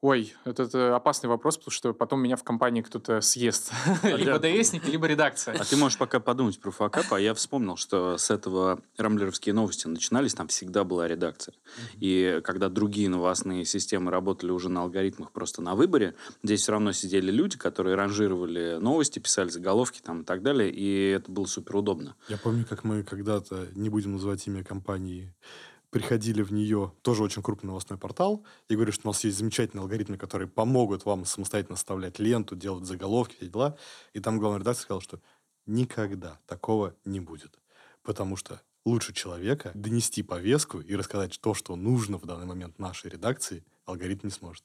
[0.02, 3.72] Ой, это, это опасный вопрос, потому что потом меня в компании кто-то съест.
[4.04, 4.62] Либо да.
[4.62, 5.54] ДСник, либо редакция.
[5.54, 9.86] А ты можешь пока подумать про факап, а я вспомнил, что с этого рамблеровские новости
[9.86, 11.54] начинались, там всегда была редакция.
[12.00, 16.94] И когда другие новостные системы работали уже на алгоритмах просто на выборе, здесь все равно
[16.94, 21.76] сидели люди, которые ранжировали новости, писали заголовки там и так далее, и это было супер
[21.76, 22.16] удобно.
[22.28, 25.32] Я помню, как мы когда-то, не будем называть имя компании,
[25.92, 29.84] приходили в нее, тоже очень крупный новостной портал, и говорили, что у нас есть замечательные
[29.84, 33.78] алгоритмы, которые помогут вам самостоятельно составлять ленту, делать заголовки, все дела.
[34.14, 35.20] И там главный редактор сказал, что
[35.66, 37.60] никогда такого не будет.
[38.04, 43.12] Потому что лучше человека донести повестку и рассказать то, что нужно в данный момент нашей
[43.12, 44.64] редакции, алгоритм не сможет.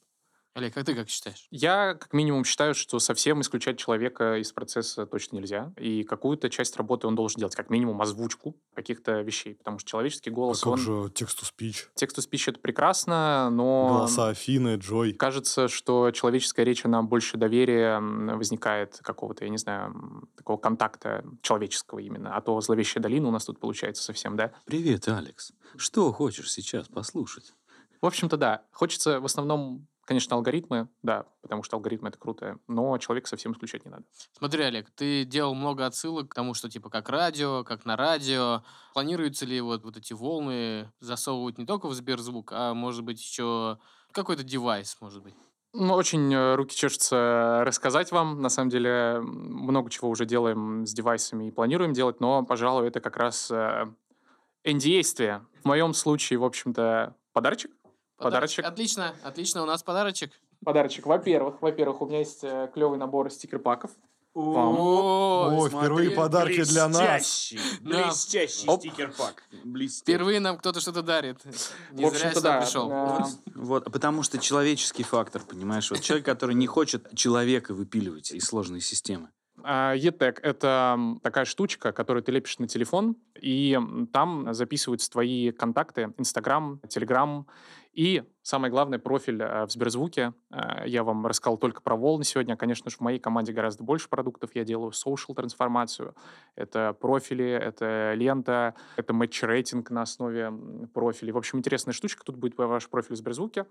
[0.57, 1.47] Олег, как ты как считаешь?
[1.51, 5.71] Я, как минимум, считаю, что совсем исключать человека из процесса точно нельзя.
[5.77, 9.53] И какую-то часть работы он должен делать, как минимум озвучку каких-то вещей.
[9.53, 10.79] Потому что человеческий А голос, как он...
[10.79, 11.89] же текст-то-спич?
[11.93, 13.97] Текст-то-спич— это прекрасно, но...
[13.97, 15.13] Голоса Афины, Джой.
[15.13, 21.99] Кажется, что человеческая речь, она больше доверия возникает какого-то, я не знаю, такого контакта человеческого
[21.99, 22.35] именно.
[22.35, 24.51] А то зловещая долина у нас тут получается совсем, да?
[24.65, 25.51] Привет, Алекс.
[25.75, 27.53] Что хочешь сейчас послушать?
[28.01, 28.63] В общем-то, да.
[28.71, 33.83] Хочется в основном, конечно, алгоритмы, да, потому что алгоритмы— это круто, но человека совсем исключать
[33.83, 34.05] не надо.
[34.37, 38.63] Смотри, Олег, ты делал много отсылок к тому, что типа как радио, как на радио.
[38.93, 43.79] Планируется ли вот, вот эти волны засовывать не только в Сберзвук, а может быть еще
[44.13, 45.35] какой-то девайс, может быть?
[45.73, 48.41] Ну, очень э, руки чешутся рассказать вам.
[48.41, 53.01] На самом деле, много чего уже делаем с девайсами и планируем делать, но, пожалуй, это
[53.01, 53.85] как раз э,
[54.65, 55.45] NDA-ствие.
[55.61, 57.71] В моем случае, в общем-то, подарочек.
[58.17, 58.65] Подарочек.
[58.65, 60.31] Отлично, отлично, у нас подарочек.
[60.63, 61.61] Подарочек, во-первых.
[61.61, 62.41] Во-первых, у меня есть
[62.73, 63.91] клевый набор стикер-паков.
[64.33, 67.53] О, впервые подарки для нас.
[67.81, 69.43] Блестящий, стикер-пак.
[69.63, 70.03] Блестящий.
[70.03, 71.43] Впервые нам кто-то что-то дарит.
[71.91, 72.61] Не в зря общем-то, сюда да.
[72.61, 72.91] пришел.
[72.91, 73.23] э,
[73.55, 75.89] Вот, потому что человеческий фактор, понимаешь?
[75.89, 79.29] Вот человек, который не хочет человека выпиливать из сложной системы.
[79.63, 83.77] А, E-Tag— это такая штучка, которую ты лепишь на телефон, и
[84.13, 87.47] там записываются твои контакты, Инстаграм, Телеграм,
[87.97, 90.33] и самое главное, профиль э, в Сберзвуке.
[90.51, 92.55] Э, Я вам рассказал только про волны сегодня.
[92.55, 94.51] Конечно же, в моей команде гораздо больше продуктов.
[94.53, 96.13] Я делаю social трансформацию.
[96.55, 100.53] Это профили, это лента, это матч-рейтинг на основе
[100.93, 101.31] профилей.
[101.31, 102.23] В общем, интересная штучка.
[102.23, 103.65] Тут будет ваш профиль в Сберзвуке.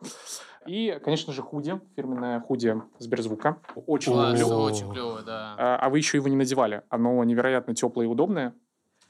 [0.67, 3.59] И, конечно же, худи, фирменное худи Сберзвука.
[3.87, 4.57] Очень Класс, люблю.
[4.57, 5.55] очень клево, да.
[5.57, 6.83] А а вы еще его не надевали.
[6.89, 8.55] Оно невероятно теплое и удобное.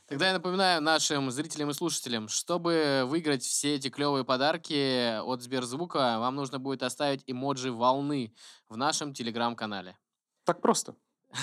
[0.09, 6.21] Тогда я напоминаю нашим зрителям и слушателям, чтобы выиграть все эти клевые подарки от Сберзвука,
[6.21, 8.33] вам нужно будет оставить эмоджи волны
[8.69, 9.97] в нашем телеграм-канале.
[10.45, 10.95] Так просто.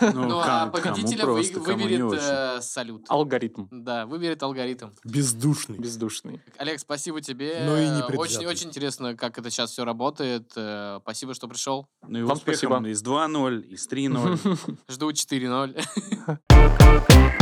[0.00, 3.04] Ну, а кому- кому победителя выберет э, салют.
[3.08, 3.68] Алгоритм.
[3.70, 4.88] Да, выберет алгоритм.
[5.04, 5.78] Бездушный.
[5.78, 6.42] Бездушный.
[6.56, 7.62] Олег, спасибо тебе.
[7.64, 8.46] Но и не Очень, предвзятый.
[8.48, 10.50] очень интересно, как это сейчас все работает.
[10.56, 11.86] Э, Спасибо, что пришел.
[12.02, 12.88] Ну и Вам успехом спасибо.
[12.88, 14.78] из 2-0, из 3-0.
[14.88, 17.28] Жду 4-0.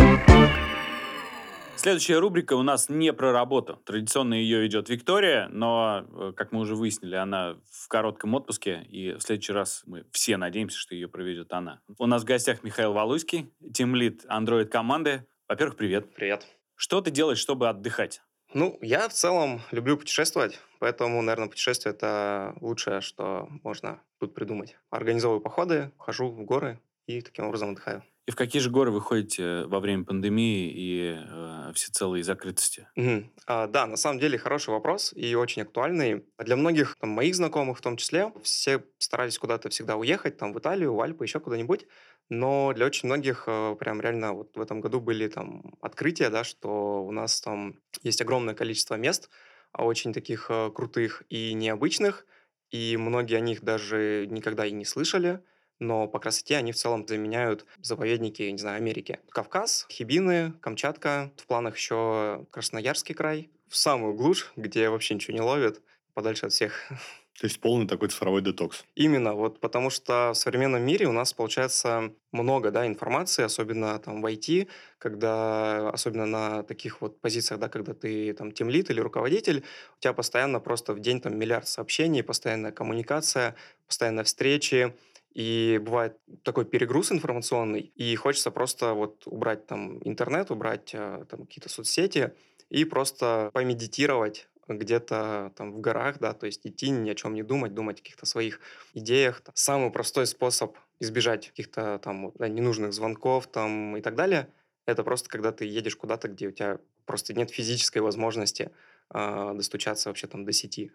[1.76, 3.76] Следующая рубрика у нас не про работу.
[3.84, 9.12] Традиционно ее ведет Виктория, но, э, как мы уже выяснили, она в коротком отпуске, и
[9.12, 11.80] в следующий раз мы все надеемся, что ее проведет она.
[11.98, 15.26] У нас в гостях Михаил Валуйский, тимлид Android команды.
[15.48, 16.12] Во-первых, привет.
[16.14, 16.46] Привет.
[16.74, 18.22] Что ты делаешь, чтобы отдыхать?
[18.54, 24.76] Ну, я в целом люблю путешествовать, поэтому, наверное, путешествие это лучшее, что можно тут придумать.
[24.90, 28.02] Организовываю походы, хожу в горы и таким образом отдыхаю.
[28.26, 32.88] И в какие же горы вы ходите во время пандемии и э, всецелой закрытости?
[32.96, 33.30] Мгм.
[33.46, 36.24] А, да, на самом деле хороший вопрос и очень актуальный.
[36.38, 40.58] Для многих там, моих знакомых в том числе, все старались куда-то всегда уехать, там в
[40.58, 41.86] Италию, в Альпы, еще куда-нибудь.
[42.30, 46.42] Но для очень многих э, прям реально вот в этом году были там открытия, да,
[46.42, 49.28] что у нас там есть огромное количество мест,
[49.72, 52.26] а, очень таких э, крутых и необычных,
[52.70, 55.44] и многие о них даже никогда и не слышали
[55.78, 59.20] но по красоте они в целом заменяют заповедники, не знаю, Америки.
[59.30, 65.42] Кавказ, Хибины, Камчатка, в планах еще Красноярский край, в самую глушь, где вообще ничего не
[65.42, 65.80] ловят,
[66.14, 66.90] подальше от всех.
[67.38, 68.86] То есть полный такой цифровой детокс.
[68.94, 74.22] Именно, вот потому что в современном мире у нас получается много да, информации, особенно там
[74.22, 79.64] в IT, когда, особенно на таких вот позициях, да, когда ты там тимлит или руководитель,
[79.98, 83.54] у тебя постоянно просто в день там миллиард сообщений, постоянная коммуникация,
[83.86, 84.94] постоянно встречи,
[85.37, 91.44] и бывает такой перегруз информационный, и хочется просто вот убрать там интернет, убрать э, там
[91.44, 92.33] какие-то соцсети
[92.70, 97.42] и просто помедитировать где-то там в горах, да, то есть идти, ни о чем не
[97.42, 98.61] думать, думать о каких-то своих
[98.94, 99.42] идеях.
[99.53, 104.49] Самый простой способ избежать каких-то там да, ненужных звонков там и так далее,
[104.87, 108.70] это просто когда ты едешь куда-то, где у тебя просто нет физической возможности
[109.12, 110.92] э, достучаться вообще там до сети.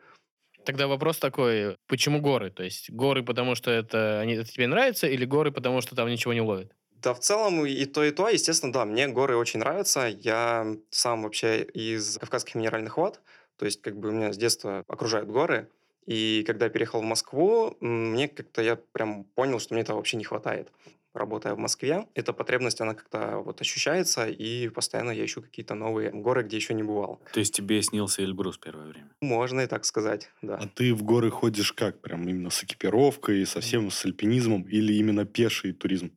[0.66, 2.52] Тогда вопрос такой, почему горы?
[2.52, 6.10] То есть горы, потому что это, они, это тебе нравится, или горы, потому что там
[6.10, 6.74] ничего не ловит?
[7.02, 10.08] Да, в целом и то, и то, естественно, да, мне горы очень нравятся.
[10.08, 13.22] Я сам вообще из Кавказских минеральных вод,
[13.58, 15.70] то есть как бы меня с детства окружают горы.
[16.06, 20.18] И когда я переехал в Москву, мне как-то я прям понял, что мне этого вообще
[20.18, 20.72] не хватает
[21.14, 26.12] работая в Москве, эта потребность, она как-то вот ощущается, и постоянно я ищу какие-то новые
[26.12, 27.22] горы, где еще не бывал.
[27.34, 29.10] То есть тебе снился Эльбрус первое время?
[29.22, 30.56] Можно и так сказать, да.
[30.56, 32.02] А ты в горы ходишь как?
[32.02, 36.12] Прям именно с экипировкой, совсем с альпинизмом или именно пеший туризм?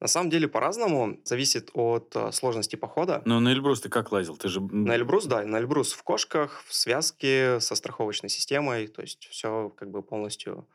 [0.00, 3.20] На самом деле по-разному, зависит от э, сложности похода.
[3.24, 4.36] Но на Эльбрус ты как лазил?
[4.36, 4.60] Ты же...
[4.60, 9.70] На Эльбрус, да, на Эльбрус в кошках, в связке, со страховочной системой, то есть все
[9.70, 10.68] как бы полностью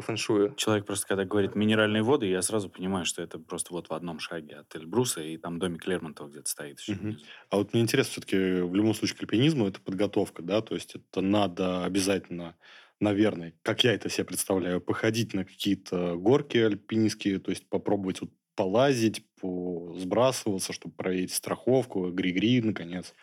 [0.00, 0.54] по фэншую.
[0.56, 4.18] Человек просто, когда говорит минеральные воды, я сразу понимаю, что это просто вот в одном
[4.18, 6.80] шаге от Эльбруса, и там домик Лермонтова где-то стоит.
[6.80, 7.16] Еще угу.
[7.50, 10.94] А вот мне интересно, все-таки в любом случае к альпинизму это подготовка, да, то есть
[10.96, 12.56] это надо обязательно
[13.02, 18.30] наверное, как я это себе представляю, походить на какие-то горки альпинистские, то есть попробовать вот
[18.56, 23.14] полазить, по сбрасываться, чтобы проверить страховку, гри-гри, наконец.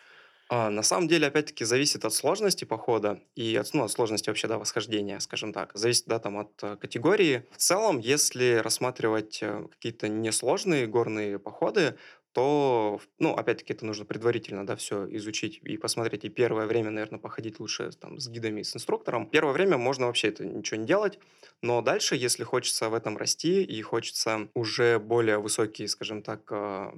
[0.50, 4.48] А, на самом деле, опять-таки, зависит от сложности похода и от, ну, от сложности вообще,
[4.48, 5.72] да, восхождения, скажем так.
[5.74, 7.44] Зависит, да, там, от э, категории.
[7.52, 11.98] В целом, если рассматривать э, какие-то несложные горные походы,
[12.32, 16.24] то, ну, опять-таки, это нужно предварительно, да, все изучить и посмотреть.
[16.24, 19.28] И первое время, наверное, походить лучше там с гидами, с инструктором.
[19.28, 21.18] Первое время можно вообще это ничего не делать,
[21.62, 26.92] но дальше, если хочется в этом расти и хочется уже более высокие, скажем так, э,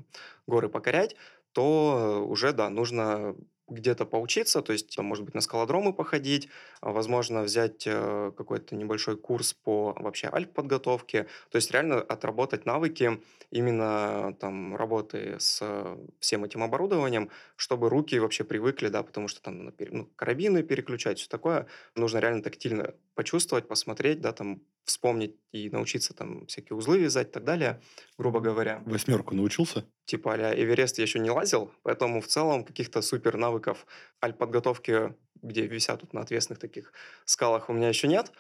[0.46, 1.16] горы покорять,
[1.52, 3.36] то уже, да, нужно
[3.70, 6.48] где-то поучиться, то есть, может быть, на скалодромы походить,
[6.80, 13.22] а, возможно, взять э, какой-то небольшой курс по вообще альп-подготовке, то есть реально отработать навыки
[13.50, 15.62] именно там работы с
[16.18, 21.28] всем этим оборудованием, чтобы руки вообще привыкли, да, потому что там ну, карабины переключать, все
[21.28, 27.29] такое, нужно реально тактильно почувствовать, посмотреть, да, там вспомнить и научиться там всякие узлы вязать
[27.29, 27.81] и так далее,
[28.18, 28.83] грубо говоря.
[28.85, 29.87] Восьмерку научился?
[30.05, 33.87] Типа а Эверест я еще не лазил, поэтому в целом каких-то супер навыков
[34.20, 36.92] альп-подготовки, где висят тут на ответственных таких
[37.24, 38.33] скалах, у меня еще нет.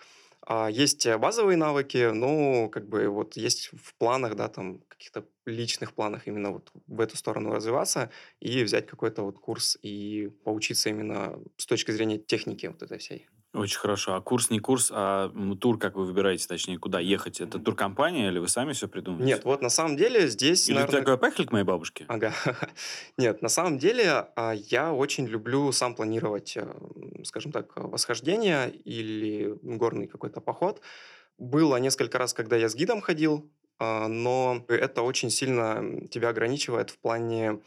[0.42, 5.92] А есть базовые навыки, ну, как бы вот есть в планах, да, там, каких-то личных
[5.92, 8.10] планах именно вот в эту сторону развиваться
[8.40, 13.28] и взять какой-то вот курс и поучиться именно с точки зрения техники вот этой всей.
[13.52, 14.14] Очень хорошо.
[14.14, 17.40] А курс не курс, а тур, как вы выбираете, точнее, куда ехать?
[17.40, 19.34] Это туркомпания или вы сами все придумываете?
[19.34, 20.68] Нет, вот на самом деле здесь...
[20.68, 21.00] Или наверное...
[21.00, 22.04] ты такой, поехали к моей бабушке?
[22.06, 22.32] Ага.
[23.16, 26.64] Нет, на самом деле а, я очень люблю сам планировать, э,
[27.24, 30.80] скажем так, восхождение или горный какой-то поход.
[31.36, 36.90] Было несколько раз, когда я с гидом ходил, а, но это очень сильно тебя ограничивает
[36.90, 37.60] в плане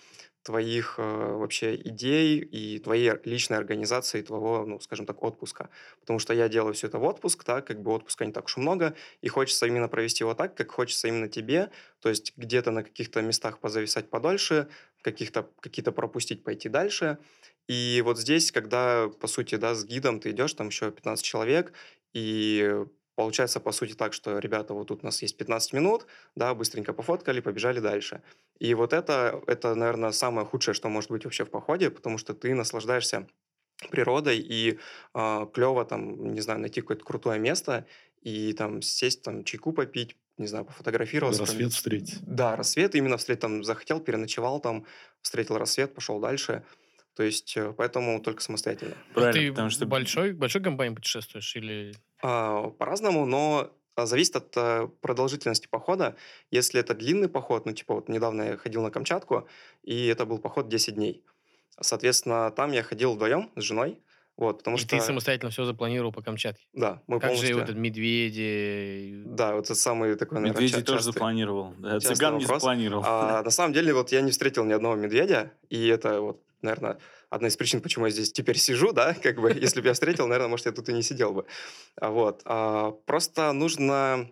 [0.44, 5.70] твоих э, вообще идей и твоей личной организации, твоего, ну, скажем так, отпуска.
[6.02, 8.58] Потому что я делаю все это в отпуск, так, как бы отпуска не так уж
[8.58, 12.84] много, и хочется именно провести его так, как хочется именно тебе, то есть где-то на
[12.84, 14.68] каких-то местах позависать подольше,
[15.02, 17.18] каких-то, какие-то пропустить, пойти дальше.
[17.68, 21.74] И вот здесь, когда, по сути, да, с гидом ты идешь, там еще 15 человек,
[22.14, 26.54] и получается, по сути, так, что, ребята, вот тут у нас есть 15 минут, да,
[26.54, 28.22] быстренько пофоткали, побежали дальше.
[28.60, 32.34] И вот это, это, наверное, самое худшее, что может быть вообще в походе, потому что
[32.34, 33.28] ты наслаждаешься
[33.90, 34.80] природой и
[35.14, 37.86] э, клево там, не знаю, найти какое-то крутое место
[38.22, 41.42] и там сесть, там чайку попить, не знаю, пофотографироваться.
[41.42, 42.20] Рассвет встретить.
[42.22, 44.86] Да, рассвет именно встретить, там захотел, переночевал там,
[45.22, 46.64] встретил рассвет, пошел дальше.
[47.16, 48.96] То есть, э, поэтому только самостоятельно.
[49.14, 49.86] Правильно, Ты потому что...
[49.86, 51.94] большой, большой компанией путешествуешь или...
[52.24, 56.16] А, По-разному, но а, зависит от э, продолжительности похода.
[56.52, 59.48] Если это длинный поход, ну, типа, вот недавно я ходил на Камчатку,
[59.84, 61.22] и это был поход 10 дней.
[61.80, 64.00] Соответственно, там я ходил вдвоем с женой,
[64.38, 64.90] вот, потому И что...
[64.90, 66.66] ты самостоятельно все запланировал по Камчатке?
[66.74, 67.56] Да, мы Как же полностью...
[67.58, 69.24] вот этот медведи...
[69.26, 71.74] Да, вот это самый такой, наверное, Медведей ча- тоже частый- запланировал.
[71.78, 72.62] Да, частый цыган не вопрос.
[72.62, 73.04] запланировал.
[73.06, 76.98] А, на самом деле, вот я не встретил ни одного медведя, и это вот, наверное,
[77.34, 80.28] одна из причин, почему я здесь теперь сижу, да, как бы, если бы я встретил,
[80.28, 81.46] наверное, может, я тут и не сидел бы.
[81.96, 82.42] А Вот.
[82.46, 84.32] А, Просто нужно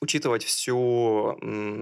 [0.00, 1.38] учитывать всю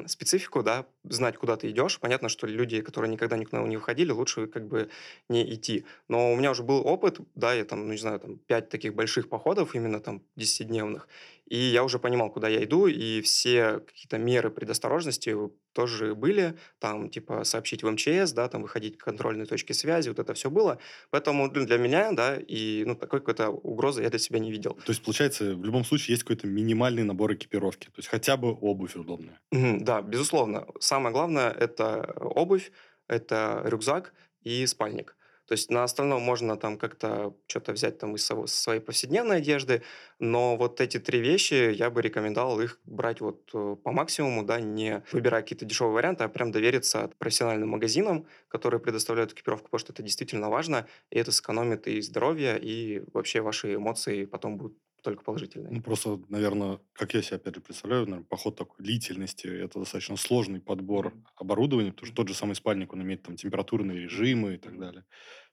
[0.07, 1.99] специфику, да, знать, куда ты идешь.
[2.01, 4.90] Понятно, что люди, которые никогда никуда не выходили, лучше как бы
[5.29, 5.87] не идти.
[6.09, 8.94] Но у меня уже был опыт, да, я там, ну, не знаю, там, пять таких
[8.94, 11.09] больших походов, именно там, десятидневных,
[11.51, 15.37] и я уже понимал, куда я иду, и все какие-то меры предосторожности
[15.73, 20.19] тоже были, там, типа, сообщить в МЧС, да, там, выходить к контрольной точке связи, вот
[20.19, 20.79] это все было.
[21.11, 24.75] Поэтому ну, для меня, да, и, ну, такой какой-то угрозы я для себя не видел.
[24.75, 27.87] То есть, получается, в любом случае есть какой-то минимальный набор экипировки.
[27.87, 29.41] То есть, хотя бы обувь удобная.
[29.53, 30.67] Мгм, Да, безусловно.
[30.79, 32.73] Самое главное– это обувь,
[33.09, 35.17] это рюкзак и спальник.
[35.51, 39.83] То есть на остальном можно там как-то что-то взять там из сво- своей повседневной одежды,
[40.21, 44.61] но вот эти три вещи я бы рекомендовал их брать вот э, по максимуму, да,
[44.61, 49.93] не выбирая какие-то дешевые варианты, а прям довериться профессиональным магазинам, которые предоставляют экипировку, потому что
[49.93, 55.25] это действительно важно, и это сэкономит и здоровье, и вообще ваши эмоции потом будут только
[55.25, 55.73] положительные.
[55.73, 60.17] Ну, просто, наверное, как я себе, опять же, представляю, наверное, поход такой длительности, это достаточно
[60.17, 64.59] сложный подбор оборудования, потому что тот же самый спальник, он имеет там температурные режимы и
[64.59, 65.05] так далее.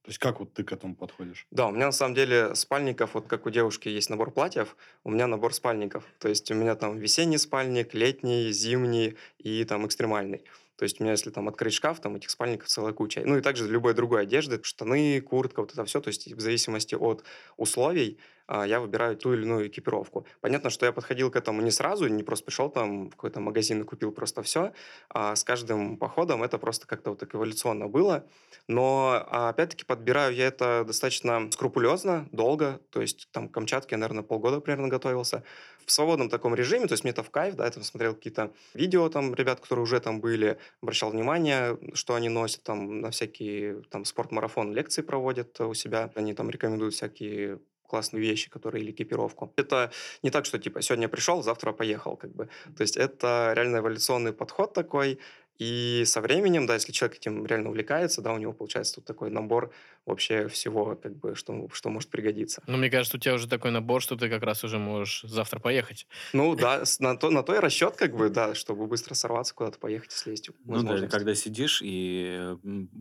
[0.08, 1.46] То есть, как вот ты к этому подходишь?
[1.52, 5.12] Да, у меня на самом деле спальников, вот как у девушки есть набор платьев, у
[5.12, 6.06] меня набор спальников.
[6.20, 10.46] То есть у меня там весенний спальник, летний, зимний и там экстремальный.
[10.78, 13.22] То есть у меня, если там открыть шкаф, там этих спальников целая куча.
[13.26, 16.00] Ну и также любой другой одежды, штаны, куртка, вот это все.
[16.00, 17.26] То есть в зависимости от
[17.58, 18.18] условий
[18.50, 20.26] я выбираю ту или иную экипировку.
[20.42, 23.82] Понятно, что я подходил к этому не сразу, не просто пришел там в какой-то магазин
[23.82, 24.74] и купил просто все.
[25.10, 28.26] А с каждым походом это просто как-то вот так эволюционно было.
[28.68, 32.80] Но а, опять-таки подбираю я это достаточно скрупулезно, долго.
[32.90, 35.44] То есть там Камчатке я, наверное, полгода примерно готовился.
[35.86, 38.52] В свободном таком режиме, то есть мне это в кайф, да, я там смотрел какие-то
[38.74, 43.84] видео там ребят, которые уже там были, обращал внимание, что они носят там на всякие
[43.84, 46.12] там спортмарафон лекции проводят у себя.
[46.16, 49.52] Они там рекомендуют всякие классные вещи, которые или экипировку.
[49.58, 49.92] Это
[50.24, 52.50] не так, что типа сегодня пришел, завтра поехал, как бы.
[52.78, 55.20] То есть это реально эволюционный подход такой,
[55.60, 59.32] и со временем, да, если человек этим реально увлекается, да, у него получается тут такой
[59.32, 59.72] набор
[60.08, 62.64] вообще всего, как бы, что, что может пригодиться.
[62.68, 65.60] Ну, мне кажется, у тебя уже такой набор, что ты как раз уже можешь завтра
[65.60, 66.08] поехать.
[66.34, 69.78] Ну да, на то, на то и расчет, как бы, да, чтобы быстро сорваться, куда-то
[69.80, 71.12] поехать, если есть Ну да, возможность.
[71.12, 72.58] когда сидишь и э,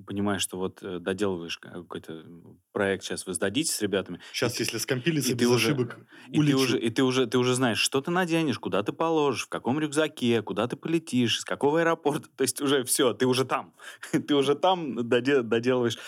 [0.07, 2.25] понимаешь, что вот э, доделываешь ка- какой-то
[2.73, 5.99] проект, сейчас вы сдадите с ребятами, Сейчас, если скомпилится и без уже- ошибок,
[6.31, 9.45] и ты, уже, и ты уже ты уже знаешь, что ты наденешь, куда ты положишь,
[9.45, 12.29] в каком рюкзаке, куда ты полетишь, с какого аэропорта.
[12.37, 13.75] То есть уже все, ты уже там.
[14.12, 15.99] ты уже там доде- доделываешь.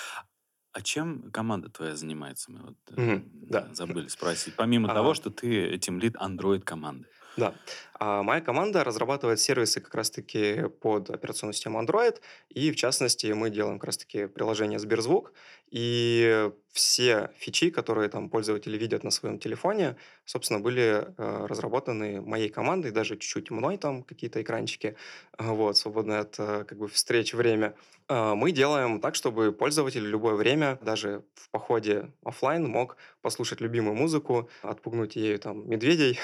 [0.72, 2.50] А чем команда твоя занимается?
[2.52, 3.68] Мы вот э, Мгм, да.
[3.72, 4.54] забыли спросить.
[4.56, 4.94] Помимо А.
[4.94, 7.08] того, что ты этим лид Android команды.
[7.36, 7.54] Да.
[7.94, 13.50] А моя команда разрабатывает сервисы как раз-таки под операционную систему Android, и в частности мы
[13.50, 15.32] делаем как раз-таки приложение Сберзвук,
[15.70, 22.50] и все фичи, которые там пользователи видят на своем телефоне, собственно, были э, разработаны моей
[22.50, 24.94] командой, даже чуть-чуть мной там какие-то экранчики,
[25.36, 27.74] а, вот, свободное от э, как бы встреч время.
[28.06, 33.60] А, Мы делаем так, чтобы пользователь в любое время, даже в походе оффлайн, мог послушать
[33.60, 36.20] любимую музыку, отпугнуть ею там медведей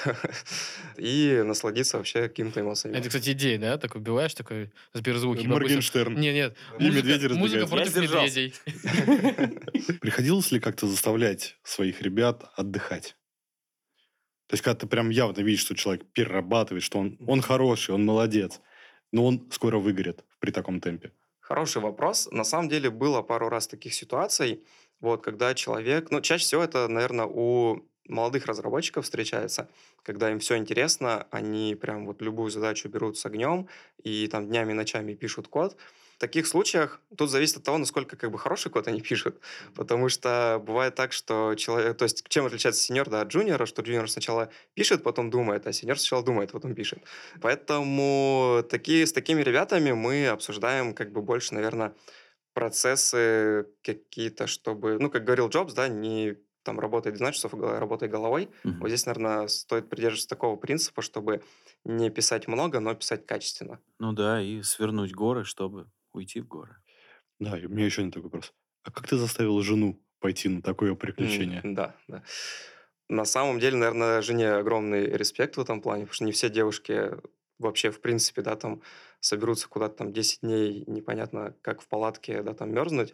[0.97, 2.95] и насладиться вообще какими-то эмоциями.
[2.97, 3.77] Это, кстати, идея, да?
[3.77, 5.39] Так убиваешь, такой Сберзвуки.
[5.39, 5.51] допустим.
[5.51, 6.15] Моргенштерн.
[6.17, 6.55] Не, нет.
[6.79, 8.53] И музыка- медведи Музыка против медведей.
[10.01, 13.15] Приходилось ли как-то заставлять своих ребят отдыхать?
[14.47, 18.05] То есть, когда ты прям явно видишь, что человек перерабатывает, что он, он хороший, он
[18.05, 18.61] молодец,
[19.11, 21.11] но он скоро выгорит при таком темпе.
[21.39, 22.27] Хороший вопрос.
[22.31, 24.63] На самом деле было пару раз таких ситуаций,
[24.99, 26.11] вот, когда человек...
[26.11, 29.69] Ну, чаще всего это, наверное, у молодых разработчиков встречается,
[30.03, 33.67] когда им все интересно, они прям вот любую задачу берут с огнем
[34.03, 35.75] и там днями и ночами пишут код.
[36.15, 39.39] В таких случаях тут зависит от того, насколько как бы хороший код они пишут,
[39.75, 43.81] потому что бывает так, что человек, то есть чем отличается сеньор да, от джуниора, что
[43.81, 46.99] джуниор сначала пишет, потом думает, а сеньор сначала думает, потом пишет.
[47.41, 51.93] Поэтому такие, с такими ребятами мы обсуждаем как бы больше, наверное,
[52.53, 58.09] процессы какие-то, чтобы, ну, как говорил Джобс, да, не там работай 12 часов, а работай
[58.09, 58.49] головой.
[58.63, 58.79] Мгм.
[58.79, 61.43] Вот здесь, наверное, стоит придерживаться такого принципа, чтобы
[61.83, 63.79] не писать много, но писать качественно.
[63.99, 66.77] Ну да, и свернуть горы, чтобы уйти в горы.
[67.39, 68.53] Да, и у меня еще один такой вопрос.
[68.83, 71.65] А как ты заставил жену пойти на такое приключение?
[71.65, 72.23] М, Да, да.
[73.09, 77.11] На самом деле, наверное, жене огромный респект в этом плане, потому что не все девушки
[77.59, 78.81] вообще, в принципе, да, там
[79.19, 83.13] соберутся куда-то там 10 дней, непонятно, как в палатке, да, там мерзнуть,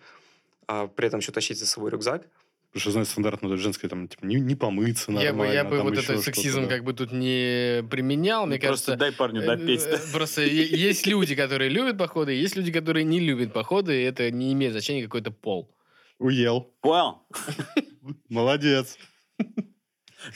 [0.68, 2.28] а при этом еще тащить за собой рюкзак.
[2.72, 5.54] Потому что, знаешь, стандартно вот женское там, типа, не, не помыться Я бы, нормально.
[5.54, 6.68] я бы там вот этот сексизм да.
[6.70, 8.46] как бы тут не применял.
[8.46, 9.82] Мне Ну, Просто кажется, дай парню э, допеть.
[9.86, 14.32] э, Просто есть люди, которые любят походы, есть люди, которые не любят походы, и это
[14.32, 15.70] не имеет значения какой-то пол.
[16.18, 16.72] Уел.
[16.82, 17.24] Понял?
[18.30, 18.98] Молодец.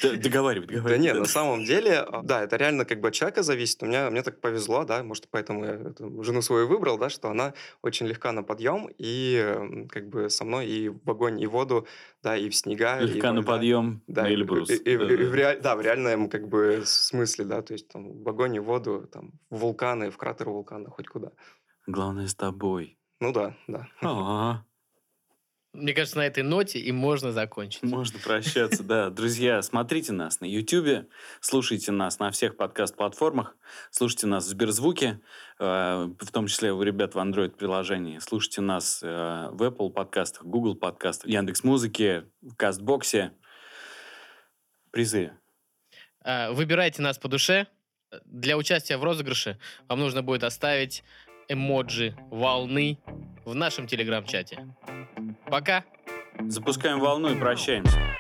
[0.02, 1.00] Д- Договаривай, Да договаривай.
[1.04, 3.82] нет, на самом деле, а, да, это реально как бы от человека зависит.
[3.84, 5.94] У меня, мне так повезло, да, может, поэтому я
[6.24, 10.68] жену свою выбрал, да, что она очень легка на подъем, и как бы со мной
[10.68, 11.88] и в огонь, и в воду,
[12.24, 13.00] да, и в снега.
[13.00, 14.70] и Легка на когда- подъем Да, на и, Эльбрус.
[14.70, 15.24] и- и- и Да-да-да.
[15.30, 18.60] в реаль- да, в реальном как бы смысле, да, то есть там в огонь и
[18.60, 21.32] в воду, там, в вулканы, в кратер вулкана, хоть куда.
[21.88, 22.98] Главное с тобой.
[23.22, 23.88] Ну да, да.
[24.02, 24.64] А,
[25.76, 27.84] Мне кажется, на этой ноте и можно закончить.
[27.84, 29.10] Можно прощаться, да.
[29.12, 31.08] Друзья, смотрите нас на YouTube,
[31.42, 33.58] слушайте нас на всех подкаст-платформах,
[33.92, 35.20] слушайте нас в Сберзвуке,
[35.60, 39.08] э, в том числе у ребят в Android-приложении, слушайте нас э,
[39.52, 43.34] в Apple подкастах, Google подкастах, Яндекс.Музыке, в Кастбоксе.
[44.92, 45.34] Призы.
[46.24, 47.68] А, Выбирайте нас по душе.
[48.24, 49.60] Для участия в розыгрыше
[49.90, 51.04] вам нужно будет оставить
[51.50, 52.98] эмоджи волны
[53.44, 54.74] в нашем телеграм-чате.
[55.50, 55.84] Пока!
[56.40, 58.15] Запускаем волну и прощаемся.